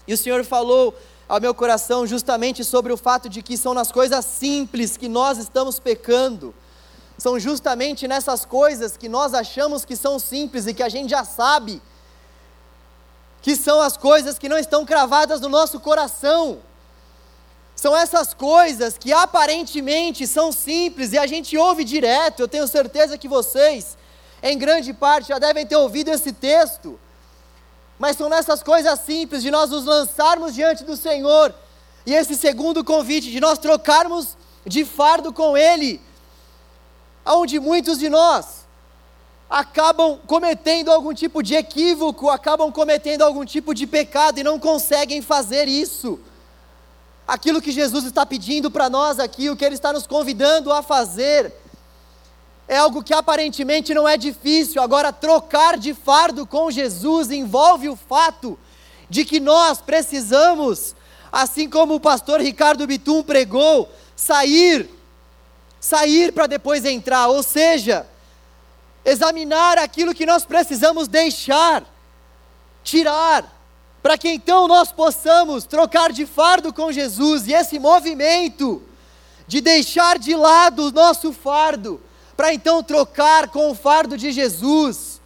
[0.08, 0.95] E o Senhor falou
[1.27, 5.38] ao meu coração justamente sobre o fato de que são nas coisas simples que nós
[5.38, 6.53] estamos pecando.
[7.17, 11.23] São justamente nessas coisas que nós achamos que são simples e que a gente já
[11.23, 11.81] sabe
[13.41, 16.59] que são as coisas que não estão cravadas no nosso coração.
[17.75, 22.39] São essas coisas que aparentemente são simples e a gente ouve direto.
[22.39, 23.97] Eu tenho certeza que vocês
[24.41, 26.99] em grande parte já devem ter ouvido esse texto,
[27.97, 31.53] mas são nessas coisas simples de nós nos lançarmos diante do Senhor,
[32.05, 36.01] e esse segundo convite de nós trocarmos de fardo com Ele,
[37.23, 38.65] aonde muitos de nós
[39.49, 45.21] acabam cometendo algum tipo de equívoco, acabam cometendo algum tipo de pecado e não conseguem
[45.21, 46.19] fazer isso.
[47.27, 50.81] Aquilo que Jesus está pedindo para nós aqui, o que Ele está nos convidando a
[50.81, 51.53] fazer,
[52.67, 54.82] é algo que aparentemente não é difícil.
[54.82, 58.58] Agora, trocar de fardo com Jesus envolve o fato
[59.10, 60.95] de que nós precisamos,
[61.32, 64.89] assim como o pastor Ricardo Bitum pregou, sair,
[65.80, 68.08] sair para depois entrar, ou seja,
[69.04, 71.84] examinar aquilo que nós precisamos deixar,
[72.84, 73.54] tirar,
[74.01, 78.82] para que então nós possamos trocar de fardo com Jesus, e esse movimento
[79.47, 82.01] de deixar de lado o nosso fardo,
[82.36, 85.21] para então trocar com o fardo de Jesus.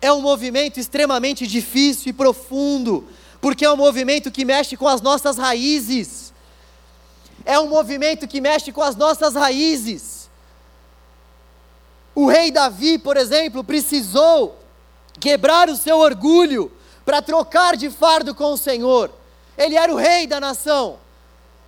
[0.00, 3.06] É um movimento extremamente difícil e profundo,
[3.40, 6.32] porque é um movimento que mexe com as nossas raízes.
[7.44, 10.28] É um movimento que mexe com as nossas raízes.
[12.14, 14.58] O rei Davi, por exemplo, precisou
[15.20, 16.72] quebrar o seu orgulho
[17.04, 19.10] para trocar de fardo com o Senhor.
[19.56, 20.98] Ele era o rei da nação,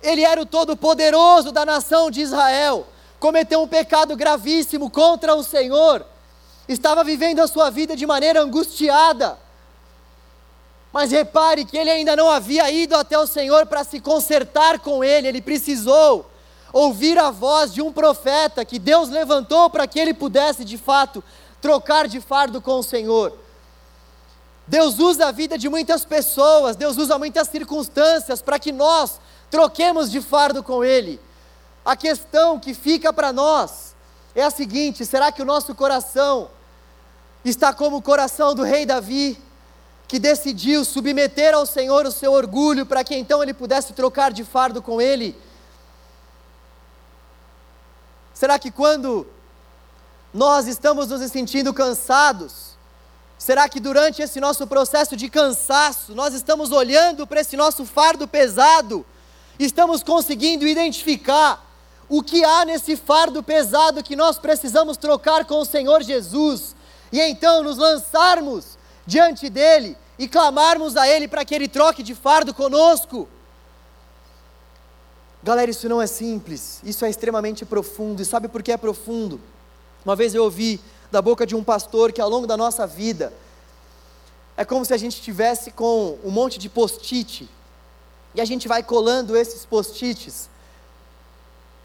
[0.01, 2.87] ele era o todo-poderoso da nação de Israel
[3.19, 6.05] cometeu um pecado gravíssimo contra o Senhor,
[6.67, 9.37] estava vivendo a sua vida de maneira angustiada.
[10.91, 15.03] Mas repare que ele ainda não havia ido até o Senhor para se consertar com
[15.03, 16.29] ele, ele precisou
[16.71, 21.23] ouvir a voz de um profeta que Deus levantou para que ele pudesse de fato
[21.61, 23.37] trocar de fardo com o Senhor.
[24.67, 30.11] Deus usa a vida de muitas pessoas, Deus usa muitas circunstâncias para que nós troquemos
[30.11, 31.19] de fardo com Ele.
[31.89, 33.95] A questão que fica para nós
[34.35, 36.51] é a seguinte: será que o nosso coração
[37.43, 39.41] está como o coração do rei Davi,
[40.07, 44.43] que decidiu submeter ao Senhor o seu orgulho para que então ele pudesse trocar de
[44.43, 45.35] fardo com Ele?
[48.35, 49.25] Será que quando
[50.31, 52.77] nós estamos nos sentindo cansados,
[53.35, 58.27] Será que durante esse nosso processo de cansaço, nós estamos olhando para esse nosso fardo
[58.27, 59.05] pesado,
[59.57, 61.68] estamos conseguindo identificar
[62.09, 66.75] o que há nesse fardo pesado que nós precisamos trocar com o Senhor Jesus,
[67.11, 72.15] e então nos lançarmos diante dele e clamarmos a ele para que ele troque de
[72.15, 73.29] fardo conosco?
[75.43, 79.39] Galera, isso não é simples, isso é extremamente profundo, e sabe por que é profundo?
[80.03, 83.31] Uma vez eu ouvi da boca de um pastor que ao longo da nossa vida
[84.57, 87.49] é como se a gente tivesse com um monte de post-it
[88.35, 90.48] e a gente vai colando esses post-its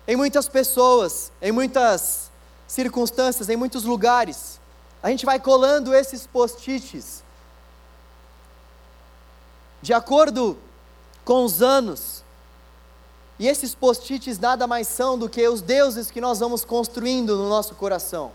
[0.06, 2.30] em muitas pessoas, em muitas
[2.66, 4.60] circunstâncias, em muitos lugares.
[5.02, 7.22] A gente vai colando esses post-its
[9.84, 10.56] de acordo
[11.24, 12.22] com os anos.
[13.38, 17.48] E esses post-its nada mais são do que os deuses que nós vamos construindo no
[17.48, 18.32] nosso coração.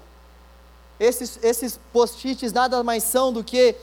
[0.99, 3.75] Esses, esses post-its nada mais são do que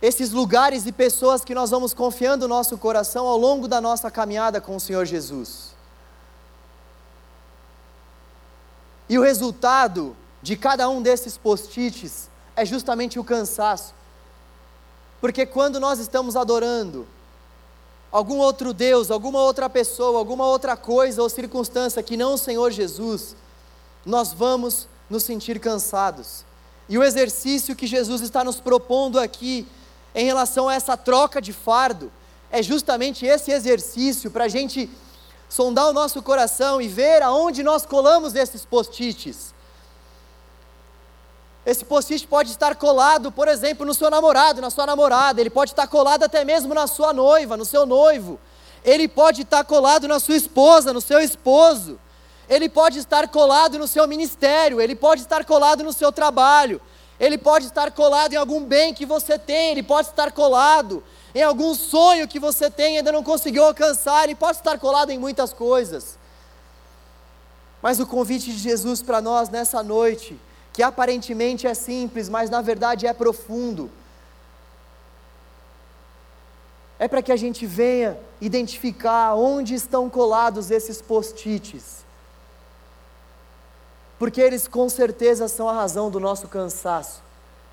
[0.00, 4.10] esses lugares e pessoas que nós vamos confiando o nosso coração ao longo da nossa
[4.10, 5.76] caminhada com o Senhor Jesus.
[9.08, 13.94] E o resultado de cada um desses post-its é justamente o cansaço.
[15.20, 17.06] Porque quando nós estamos adorando
[18.12, 22.70] algum outro Deus, alguma outra pessoa, alguma outra coisa ou circunstância que não o Senhor
[22.70, 23.34] Jesus,
[24.04, 26.44] nós vamos nos sentir cansados.
[26.88, 29.66] E o exercício que Jesus está nos propondo aqui,
[30.14, 32.10] em relação a essa troca de fardo,
[32.50, 34.90] é justamente esse exercício para a gente
[35.48, 39.54] sondar o nosso coração e ver aonde nós colamos esses post-its.
[41.64, 45.72] Esse post-it pode estar colado, por exemplo, no seu namorado, na sua namorada, ele pode
[45.72, 48.40] estar colado até mesmo na sua noiva, no seu noivo,
[48.84, 51.98] ele pode estar colado na sua esposa, no seu esposo.
[52.48, 56.80] Ele pode estar colado no seu ministério, ele pode estar colado no seu trabalho,
[57.18, 61.02] ele pode estar colado em algum bem que você tem, ele pode estar colado
[61.34, 65.10] em algum sonho que você tem e ainda não conseguiu alcançar, ele pode estar colado
[65.10, 66.18] em muitas coisas.
[67.82, 70.38] Mas o convite de Jesus para nós nessa noite,
[70.72, 73.90] que aparentemente é simples, mas na verdade é profundo,
[77.00, 82.07] é para que a gente venha identificar onde estão colados esses post-its
[84.18, 87.22] porque eles com certeza são a razão do nosso cansaço,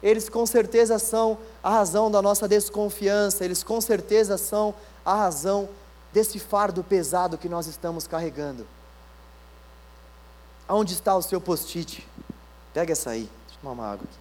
[0.04, 5.68] eles com certeza são a razão da nossa desconfiança, eles com certeza são a razão
[6.14, 8.68] desse fardo pesado que nós estamos carregando.
[10.68, 12.08] Aonde está o seu post-it?
[12.74, 14.20] Pega essa aí, deixa eu tomar uma água aqui.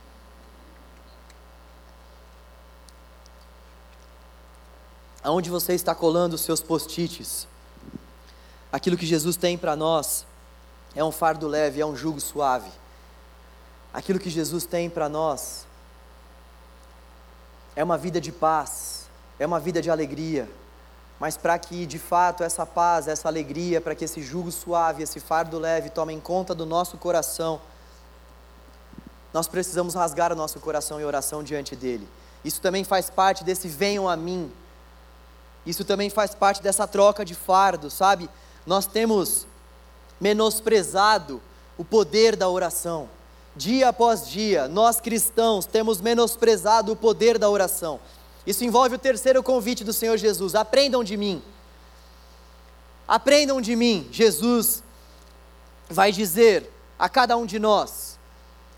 [5.22, 7.48] Aonde você está colando os seus post-its?
[8.70, 10.26] Aquilo que Jesus tem para nós
[10.94, 12.70] é um fardo leve, é um jugo suave.
[13.92, 15.66] Aquilo que Jesus tem para nós
[17.76, 19.06] é uma vida de paz,
[19.38, 20.48] é uma vida de alegria.
[21.18, 25.20] Mas para que de fato essa paz, essa alegria, para que esse jugo suave, esse
[25.20, 27.60] fardo leve tomem conta do nosso coração,
[29.32, 32.08] nós precisamos rasgar o nosso coração em oração diante dele.
[32.44, 34.52] Isso também faz parte desse venham a mim.
[35.66, 38.28] Isso também faz parte dessa troca de fardo, sabe?
[38.66, 39.46] Nós temos
[40.20, 41.40] menosprezado
[41.76, 43.08] o poder da oração.
[43.56, 48.00] Dia após dia, nós cristãos temos menosprezado o poder da oração.
[48.46, 51.42] Isso envolve o terceiro convite do Senhor Jesus: aprendam de mim.
[53.06, 54.08] Aprendam de mim.
[54.10, 54.82] Jesus
[55.88, 58.18] vai dizer a cada um de nós: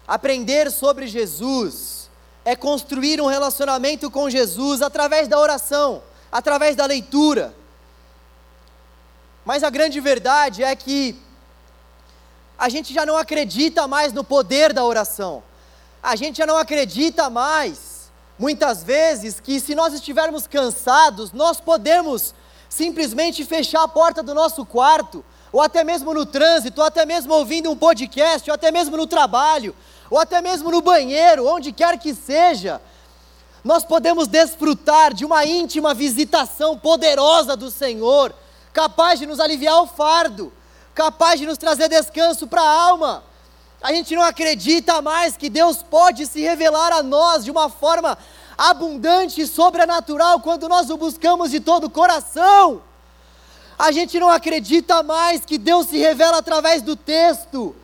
[0.06, 2.10] aprender sobre Jesus
[2.44, 7.54] é construir um relacionamento com Jesus através da oração, através da leitura.
[9.44, 11.16] Mas a grande verdade é que
[12.58, 15.42] a gente já não acredita mais no poder da oração.
[16.02, 22.34] A gente já não acredita mais, muitas vezes, que se nós estivermos cansados, nós podemos
[22.68, 27.34] simplesmente fechar a porta do nosso quarto, ou até mesmo no trânsito, ou até mesmo
[27.34, 29.74] ouvindo um podcast, ou até mesmo no trabalho,
[30.10, 32.80] ou até mesmo no banheiro, onde quer que seja.
[33.62, 38.34] Nós podemos desfrutar de uma íntima visitação poderosa do Senhor,
[38.72, 40.52] capaz de nos aliviar o fardo
[40.96, 43.22] capaz de nos trazer descanso para a alma.
[43.82, 48.16] A gente não acredita mais que Deus pode se revelar a nós de uma forma
[48.56, 52.82] abundante e sobrenatural quando nós o buscamos de todo o coração.
[53.78, 57.76] A gente não acredita mais que Deus se revela através do texto.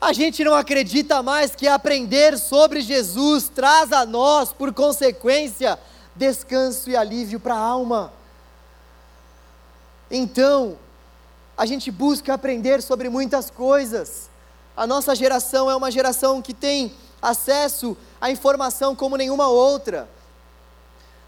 [0.00, 5.78] A gente não acredita mais que aprender sobre Jesus traz a nós, por consequência,
[6.16, 8.12] descanso e alívio para a alma.
[10.10, 10.76] Então,
[11.60, 14.30] a gente busca aprender sobre muitas coisas.
[14.74, 20.08] A nossa geração é uma geração que tem acesso à informação como nenhuma outra.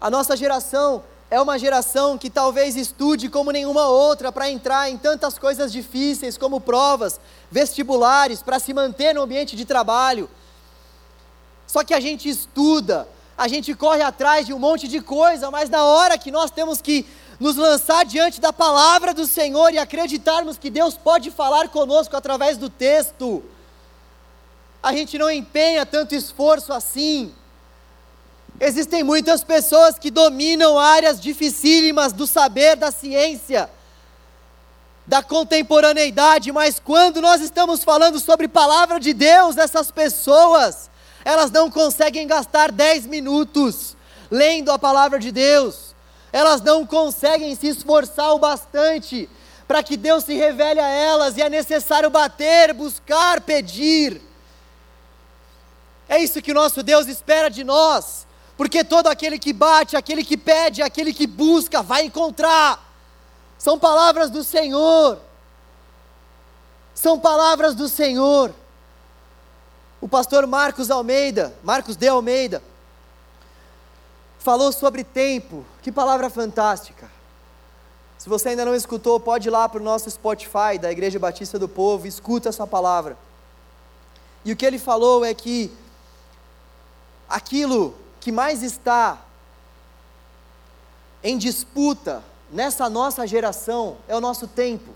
[0.01, 4.97] A nossa geração é uma geração que talvez estude como nenhuma outra para entrar em
[4.97, 7.19] tantas coisas difíceis como provas,
[7.51, 10.27] vestibulares, para se manter no ambiente de trabalho.
[11.67, 15.69] Só que a gente estuda, a gente corre atrás de um monte de coisa, mas
[15.69, 17.05] na hora que nós temos que
[17.39, 22.57] nos lançar diante da palavra do Senhor e acreditarmos que Deus pode falar conosco através
[22.57, 23.43] do texto,
[24.81, 27.33] a gente não empenha tanto esforço assim.
[28.59, 33.69] Existem muitas pessoas que dominam áreas dificílimas do saber, da ciência,
[35.07, 40.89] da contemporaneidade, mas quando nós estamos falando sobre palavra de Deus, essas pessoas,
[41.25, 43.97] elas não conseguem gastar 10 minutos
[44.29, 45.92] lendo a palavra de Deus
[46.33, 49.29] elas não conseguem se esforçar o bastante
[49.67, 54.19] para que Deus se revele a elas, e é necessário bater, buscar, pedir.
[56.09, 58.25] É isso que o nosso Deus espera de nós,
[58.57, 62.83] porque todo aquele que bate, aquele que pede, aquele que busca, vai encontrar.
[63.57, 65.19] São palavras do Senhor.
[66.95, 68.53] São palavras do Senhor.
[70.01, 72.61] O pastor Marcos Almeida, Marcos de Almeida,
[74.43, 75.65] falou sobre tempo.
[75.81, 77.09] Que palavra fantástica.
[78.17, 81.57] Se você ainda não escutou, pode ir lá para o nosso Spotify da Igreja Batista
[81.57, 83.17] do Povo, escuta essa palavra.
[84.45, 85.75] E o que ele falou é que
[87.27, 89.17] aquilo que mais está
[91.23, 94.93] em disputa nessa nossa geração é o nosso tempo.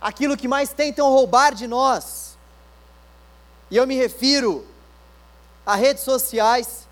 [0.00, 2.36] Aquilo que mais tentam roubar de nós.
[3.70, 4.66] E eu me refiro
[5.64, 6.83] a redes sociais,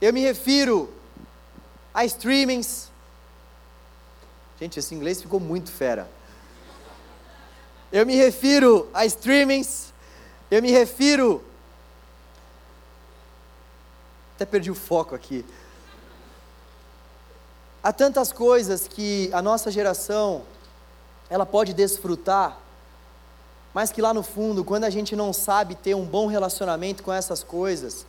[0.00, 0.92] eu me refiro
[1.92, 2.90] a streamings.
[4.58, 6.08] Gente, esse inglês ficou muito fera.
[7.92, 9.92] Eu me refiro a streamings.
[10.50, 11.44] Eu me refiro.
[14.36, 15.44] Até perdi o foco aqui.
[17.82, 20.44] Há tantas coisas que a nossa geração
[21.30, 22.58] ela pode desfrutar,
[23.72, 27.12] mas que lá no fundo, quando a gente não sabe ter um bom relacionamento com
[27.12, 28.04] essas coisas,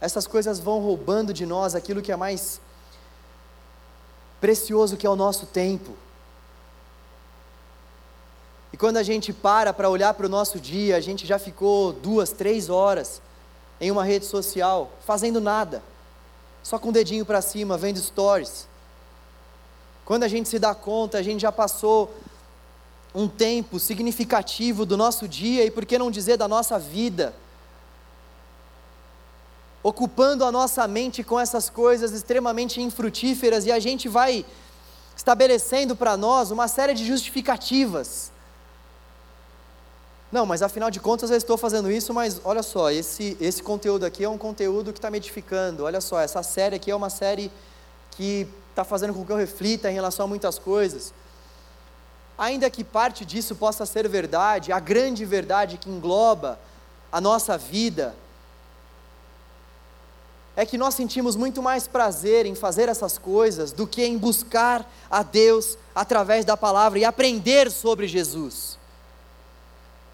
[0.00, 2.60] essas coisas vão roubando de nós aquilo que é mais
[4.40, 5.96] precioso, que é o nosso tempo.
[8.72, 11.92] E quando a gente para para olhar para o nosso dia, a gente já ficou
[11.92, 13.22] duas, três horas
[13.80, 15.82] em uma rede social, fazendo nada,
[16.62, 18.68] só com o dedinho para cima, vendo stories.
[20.04, 22.14] Quando a gente se dá conta, a gente já passou
[23.14, 27.34] um tempo significativo do nosso dia e por que não dizer da nossa vida
[29.88, 34.44] ocupando a nossa mente com essas coisas extremamente infrutíferas e a gente vai
[35.16, 38.32] estabelecendo para nós uma série de justificativas.
[40.32, 44.04] Não, mas afinal de contas eu estou fazendo isso, mas olha só, esse, esse conteúdo
[44.04, 45.84] aqui é um conteúdo que está me edificando.
[45.84, 47.48] Olha só, essa série aqui é uma série
[48.10, 51.14] que está fazendo com que eu reflita em relação a muitas coisas.
[52.36, 56.58] Ainda que parte disso possa ser verdade, a grande verdade que engloba
[57.12, 58.16] a nossa vida,
[60.56, 64.90] é que nós sentimos muito mais prazer em fazer essas coisas do que em buscar
[65.10, 68.78] a Deus através da palavra e aprender sobre Jesus.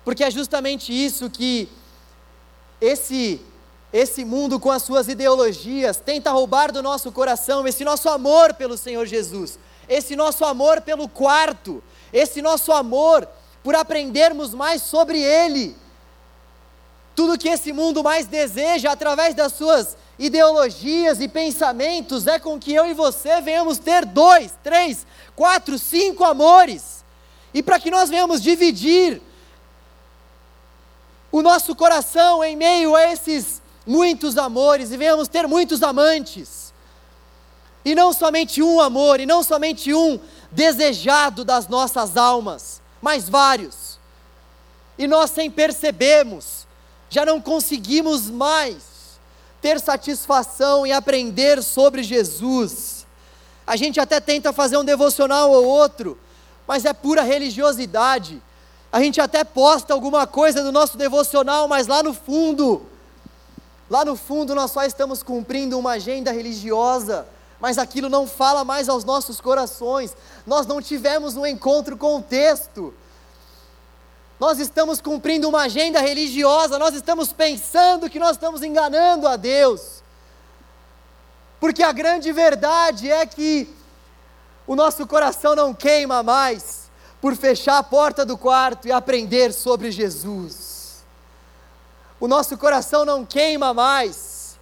[0.05, 1.68] Porque é justamente isso que
[2.81, 3.40] esse
[3.92, 8.78] esse mundo com as suas ideologias tenta roubar do nosso coração esse nosso amor pelo
[8.78, 13.28] Senhor Jesus, esse nosso amor pelo quarto, esse nosso amor
[13.62, 15.76] por aprendermos mais sobre ele.
[17.14, 22.73] Tudo que esse mundo mais deseja através das suas ideologias e pensamentos é com que
[22.73, 25.05] eu e você venhamos ter dois, três,
[25.35, 27.05] quatro, cinco amores.
[27.53, 29.20] E para que nós venhamos dividir
[31.33, 36.73] o nosso coração em meio a esses muitos amores e venhamos ter muitos amantes.
[37.85, 40.20] E não somente um amor, e não somente um
[40.53, 43.99] desejado das nossas almas, mas vários.
[44.97, 46.64] E nós, sem percebermos,
[47.11, 48.91] já não conseguimos mais
[49.63, 53.07] ter satisfação em aprender sobre Jesus.
[53.65, 56.19] A gente até tenta fazer um devocional ou outro,
[56.67, 58.43] mas é pura religiosidade.
[58.91, 62.83] A gente até posta alguma coisa no nosso devocional, mas lá no fundo,
[63.89, 67.25] lá no fundo nós só estamos cumprindo uma agenda religiosa,
[67.61, 70.15] mas aquilo não fala mais aos nossos corações.
[70.45, 72.93] Nós não tivemos um encontro com o texto.
[74.43, 80.03] Nós estamos cumprindo uma agenda religiosa, nós estamos pensando que nós estamos enganando a Deus.
[81.61, 83.72] Porque a grande verdade é que
[84.66, 86.90] o nosso coração não queima mais
[87.20, 91.05] por fechar a porta do quarto e aprender sobre Jesus.
[92.18, 94.59] O nosso coração não queima mais.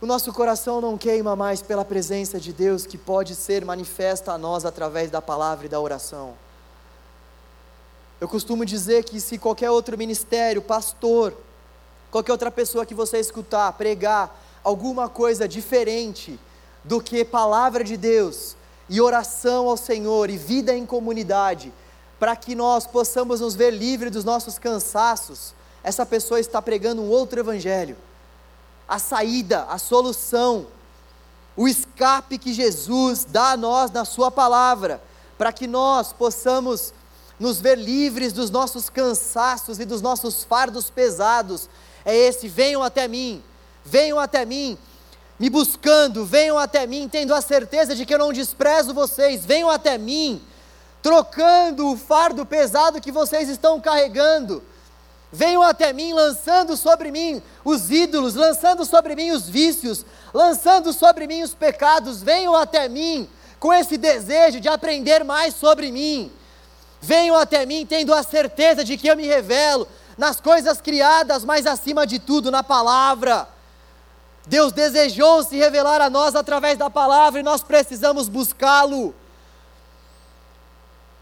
[0.00, 4.38] O nosso coração não queima mais pela presença de Deus que pode ser manifesta a
[4.38, 6.49] nós através da palavra e da oração.
[8.20, 11.32] Eu costumo dizer que se qualquer outro ministério, pastor,
[12.10, 16.38] qualquer outra pessoa que você escutar pregar alguma coisa diferente
[16.84, 18.56] do que palavra de Deus
[18.90, 21.72] e oração ao Senhor e vida em comunidade,
[22.18, 27.08] para que nós possamos nos ver livres dos nossos cansaços, essa pessoa está pregando um
[27.08, 27.96] outro evangelho.
[28.86, 30.66] A saída, a solução,
[31.56, 35.02] o escape que Jesus dá a nós na Sua palavra,
[35.38, 36.92] para que nós possamos
[37.40, 41.70] nos ver livres dos nossos cansaços e dos nossos fardos pesados,
[42.04, 43.42] é esse: venham até mim,
[43.82, 44.76] venham até mim,
[45.38, 49.70] me buscando, venham até mim, tendo a certeza de que eu não desprezo vocês, venham
[49.70, 50.42] até mim,
[51.02, 54.62] trocando o fardo pesado que vocês estão carregando.
[55.32, 61.26] Venham até mim, lançando sobre mim os ídolos, lançando sobre mim os vícios, lançando sobre
[61.26, 62.20] mim os pecados.
[62.20, 63.28] Venham até mim
[63.58, 66.32] com esse desejo de aprender mais sobre mim.
[67.00, 69.88] Venham até mim tendo a certeza de que eu me revelo
[70.18, 73.48] nas coisas criadas, mas acima de tudo na palavra.
[74.46, 79.14] Deus desejou se revelar a nós através da palavra e nós precisamos buscá-lo.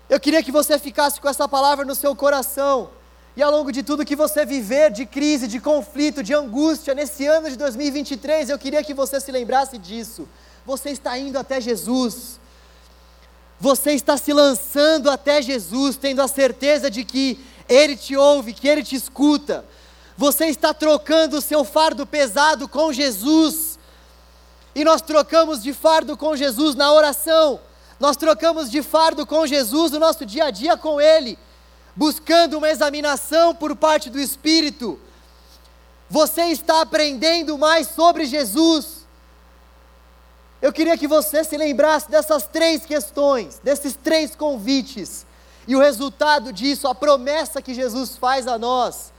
[0.08, 2.90] Eu queria que você ficasse com essa palavra no seu coração.
[3.36, 7.24] E ao longo de tudo que você viver de crise, de conflito, de angústia nesse
[7.26, 10.28] ano de 2023, eu queria que você se lembrasse disso.
[10.66, 12.40] Você está indo até Jesus.
[13.60, 17.38] Você está se lançando até Jesus, tendo a certeza de que
[17.68, 19.64] Ele te ouve, que Ele te escuta
[20.18, 23.78] você está trocando o seu fardo pesado com Jesus.
[24.74, 27.60] E nós trocamos de fardo com Jesus na oração.
[28.00, 31.38] Nós trocamos de fardo com Jesus no nosso dia a dia com Ele,
[31.94, 34.98] buscando uma examinação por parte do Espírito.
[36.10, 38.97] Você está aprendendo mais sobre Jesus.
[40.60, 45.24] Eu queria que você se lembrasse dessas três questões, desses três convites,
[45.66, 49.12] e o resultado disso, a promessa que Jesus faz a nós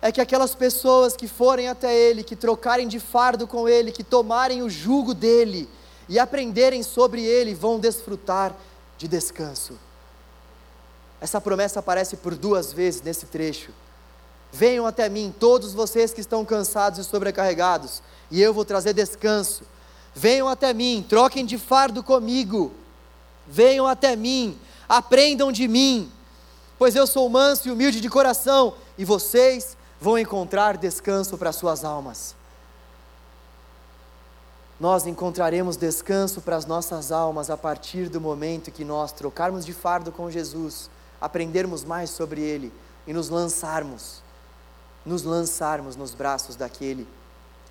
[0.00, 4.04] é que aquelas pessoas que forem até Ele, que trocarem de fardo com Ele, que
[4.04, 5.68] tomarem o jugo dele
[6.08, 8.54] e aprenderem sobre Ele, vão desfrutar
[8.96, 9.78] de descanso.
[11.20, 13.72] Essa promessa aparece por duas vezes nesse trecho.
[14.52, 19.64] Venham até mim, todos vocês que estão cansados e sobrecarregados, e eu vou trazer descanso.
[20.18, 22.72] Venham até mim, troquem de fardo comigo.
[23.46, 24.58] Venham até mim,
[24.88, 26.10] aprendam de mim,
[26.76, 31.84] pois eu sou manso e humilde de coração, e vocês vão encontrar descanso para suas
[31.84, 32.34] almas.
[34.80, 39.72] Nós encontraremos descanso para as nossas almas a partir do momento que nós trocarmos de
[39.72, 40.90] fardo com Jesus,
[41.20, 42.72] aprendermos mais sobre Ele
[43.06, 44.20] e nos lançarmos,
[45.06, 47.06] nos lançarmos nos braços daquele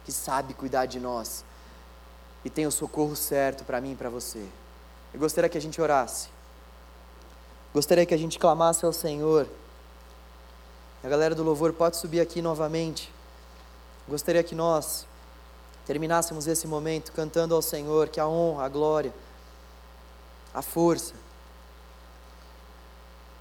[0.05, 1.43] que sabe cuidar de nós
[2.47, 4.41] e tem o socorro certo para mim e para você.
[5.13, 6.29] Eu gostaria que a gente orasse,
[7.73, 9.45] gostaria que a gente clamasse ao Senhor.
[11.03, 13.11] A galera do louvor pode subir aqui novamente.
[14.07, 15.05] Gostaria que nós
[15.85, 19.13] terminássemos esse momento cantando ao Senhor que a honra, a glória,
[20.53, 21.15] a força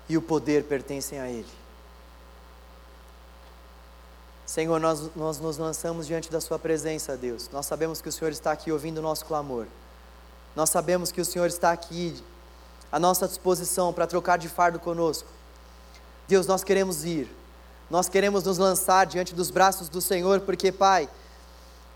[0.09, 1.66] e o poder pertencem a Ele.
[4.47, 7.51] Senhor, nós, nós nos lançamos diante da Sua presença, Deus.
[7.53, 9.67] Nós sabemos que o Senhor está aqui ouvindo o nosso clamor.
[10.55, 12.23] Nós sabemos que o Senhor está aqui
[12.91, 15.29] à nossa disposição para trocar de fardo conosco.
[16.29, 17.29] Deus, nós queremos ir
[17.89, 21.09] nós queremos nos lançar diante dos braços do Senhor, porque, Pai,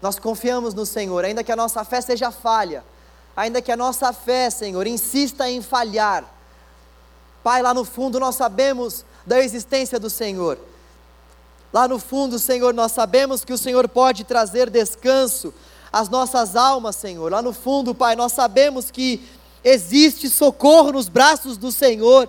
[0.01, 2.85] nós confiamos no Senhor, ainda que a nossa fé seja falha,
[3.37, 6.25] ainda que a nossa fé, Senhor, insista em falhar.
[7.43, 10.59] Pai, lá no fundo nós sabemos da existência do Senhor.
[11.73, 15.55] Lá no fundo, Senhor, nós sabemos que o Senhor pode trazer descanso
[15.93, 17.31] às nossas almas, Senhor.
[17.31, 19.23] Lá no fundo, Pai, nós sabemos que
[19.63, 22.29] existe socorro nos braços do Senhor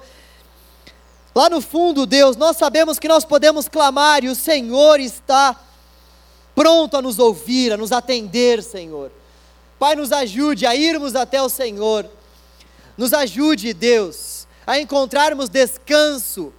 [1.34, 5.56] Lá no fundo, Deus, nós sabemos que nós podemos clamar e o Senhor está
[6.54, 9.12] pronto a nos ouvir, a nos atender, Senhor.
[9.80, 12.06] Pai, nos ajude a irmos até o Senhor.
[12.98, 16.54] Nos ajude, Deus, a encontrarmos descanso,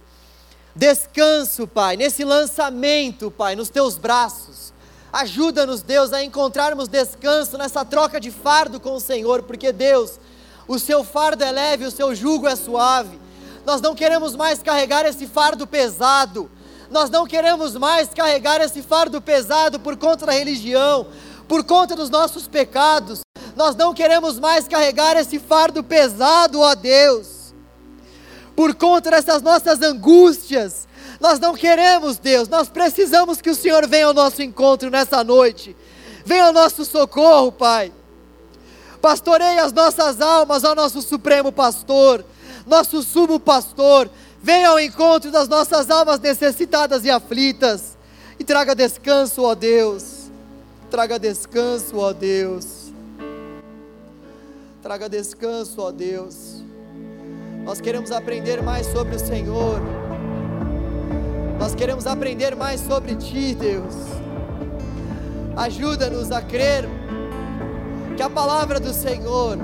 [0.75, 4.73] descanso, Pai, nesse lançamento, Pai, nos teus braços.
[5.11, 10.19] Ajuda-nos, Deus, a encontrarmos descanso nessa troca de fardo com o Senhor, porque, Deus,
[10.67, 13.19] o seu fardo é leve, o seu jugo é suave.
[13.65, 16.49] Nós não queremos mais carregar esse fardo pesado.
[16.89, 21.07] Nós não queremos mais carregar esse fardo pesado por conta da religião,
[21.47, 23.21] por conta dos nossos pecados.
[23.55, 27.32] Nós não queremos mais carregar esse fardo pesado, ó Deus,
[28.55, 30.87] por conta dessas nossas angústias.
[31.19, 35.75] Nós não queremos, Deus, nós precisamos que o Senhor venha ao nosso encontro nessa noite.
[36.25, 37.91] Venha ao nosso socorro, Pai.
[39.01, 42.23] Pastoreie as nossas almas, ó nosso Supremo Pastor,
[42.65, 44.09] nosso Sumo Pastor.
[44.41, 47.97] Venha ao encontro das nossas almas necessitadas e aflitas.
[48.39, 50.31] E traga descanso, ó Deus.
[50.89, 52.91] Traga descanso, ó Deus.
[54.81, 56.62] Traga descanso, ó Deus.
[57.63, 59.79] Nós queremos aprender mais sobre o Senhor.
[61.57, 63.95] Nós queremos aprender mais sobre Ti, Deus.
[65.55, 66.85] Ajuda-nos a crer
[68.17, 69.57] que a palavra do Senhor,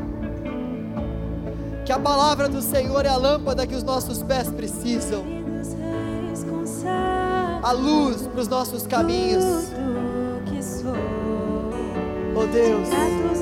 [1.86, 5.24] que a palavra do Senhor é a lâmpada que os nossos pés precisam,
[7.62, 9.44] a luz para os nossos caminhos.
[12.36, 12.90] Oh Deus.
[12.90, 13.40] Nós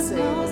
[0.00, 0.49] entregamos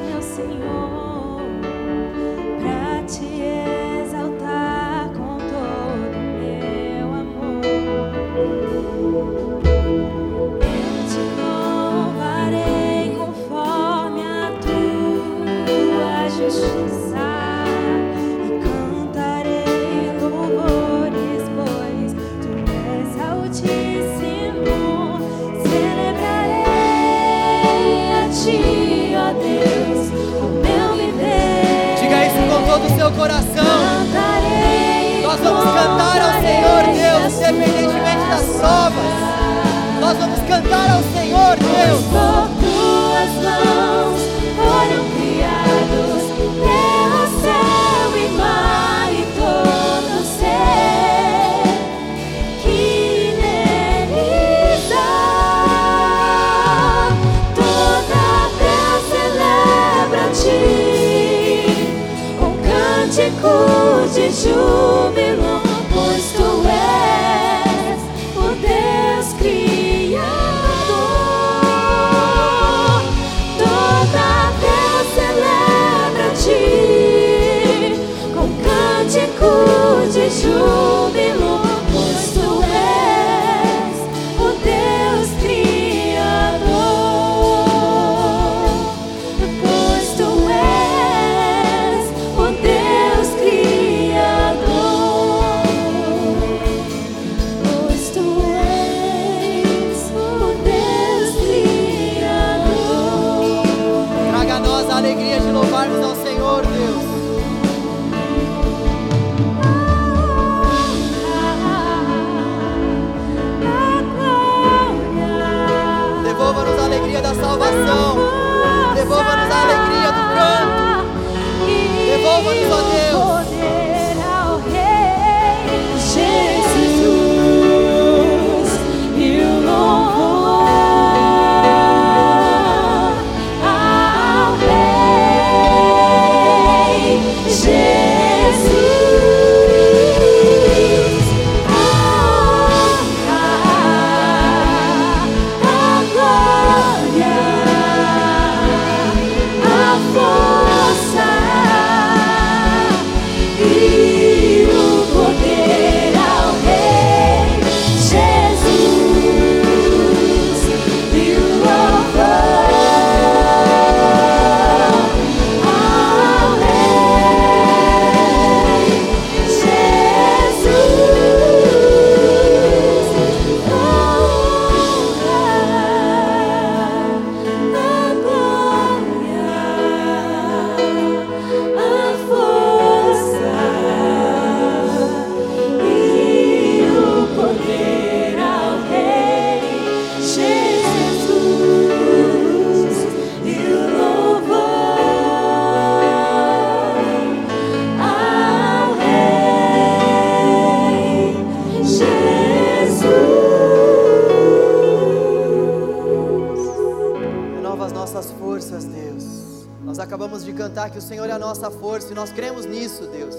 [210.99, 213.37] que o Senhor é a nossa força e nós cremos nisso, Deus.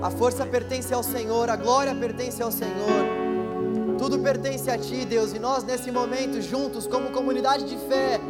[0.00, 3.04] A força pertence ao Senhor, a glória pertence ao Senhor.
[3.98, 8.20] Tudo pertence a Ti, Deus, e nós nesse momento, juntos, como comunidade de fé,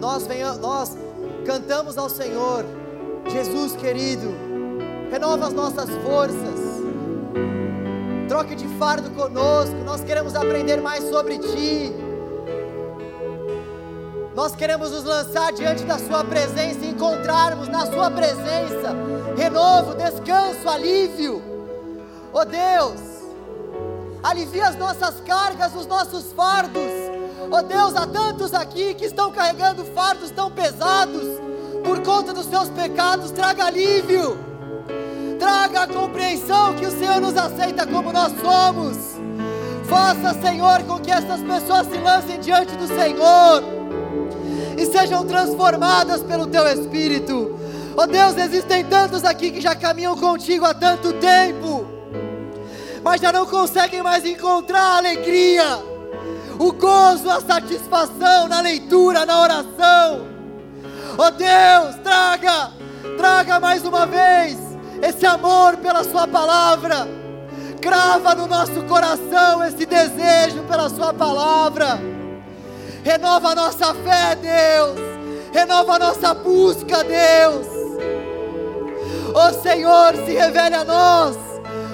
[0.00, 0.26] nós,
[0.58, 0.96] nós
[1.44, 2.64] cantamos ao Senhor,
[3.28, 4.32] Jesus querido,
[5.10, 6.60] renova as nossas forças,
[8.28, 12.05] troque de fardo conosco, nós queremos aprender mais sobre Ti.
[14.46, 18.94] Nós queremos nos lançar diante da Sua presença e encontrarmos na Sua presença
[19.36, 21.42] renovo, descanso, alívio.
[22.32, 23.00] Oh Deus,
[24.22, 26.92] alivia as nossas cargas, os nossos fardos.
[27.50, 31.24] Oh Deus, há tantos aqui que estão carregando fardos tão pesados
[31.84, 33.32] por conta dos seus pecados.
[33.32, 34.38] Traga alívio,
[35.40, 38.96] traga a compreensão que o Senhor nos aceita como nós somos.
[39.88, 43.75] Faça, Senhor, com que essas pessoas se lancem diante do Senhor
[44.76, 47.58] e sejam transformadas pelo teu Espírito.
[47.96, 51.86] Oh Deus, existem tantos aqui que já caminham contigo há tanto tempo,
[53.02, 55.78] mas já não conseguem mais encontrar a alegria,
[56.58, 60.26] o gozo, a satisfação na leitura, na oração.
[61.16, 62.72] Oh Deus, traga,
[63.16, 64.58] traga mais uma vez
[65.02, 67.08] esse amor pela Sua palavra,
[67.80, 72.15] crava no nosso coração esse desejo pela Sua palavra
[73.06, 74.98] renova a nossa fé, Deus,
[75.52, 77.68] renova a nossa busca, Deus.
[79.32, 81.36] Ó Senhor, se revele a nós,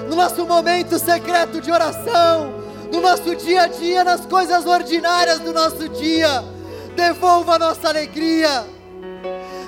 [0.09, 2.51] no nosso momento secreto de oração,
[2.91, 6.43] no nosso dia a dia, nas coisas ordinárias do nosso dia.
[6.95, 8.65] Devolva a nossa alegria,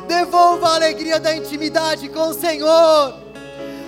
[0.07, 3.13] devolva a alegria da intimidade com o Senhor,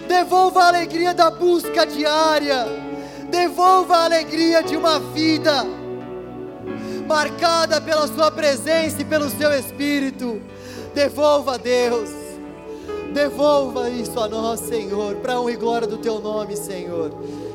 [0.08, 2.68] devolva a alegria da busca diária,
[3.32, 5.77] devolva a alegria de uma vida
[7.08, 10.42] marcada pela Sua presença e pelo Seu Espírito.
[10.94, 12.10] Devolva a Deus,
[13.14, 17.12] devolva isso a nós, Senhor, para honra e glória do Teu nome, Senhor.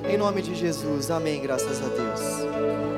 [0.09, 1.41] Em nome de Jesus, amém.
[1.41, 2.92] Graças a Deus.